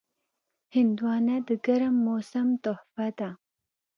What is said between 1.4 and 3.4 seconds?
د ګرم موسم تحفه ده.